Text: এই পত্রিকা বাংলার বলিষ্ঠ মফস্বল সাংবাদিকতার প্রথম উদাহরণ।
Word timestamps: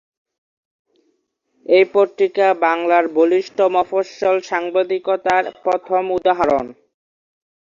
এই 1.65 1.85
পত্রিকা 1.93 2.47
বাংলার 2.63 3.05
বলিষ্ঠ 3.17 3.57
মফস্বল 3.75 4.37
সাংবাদিকতার 4.49 5.43
প্রথম 5.63 6.03
উদাহরণ। 6.17 6.65